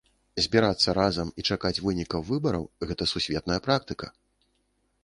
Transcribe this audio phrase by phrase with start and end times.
[0.43, 4.13] Збірацца разам і чакаць вынікаў выбараў гэта сусветная практыка.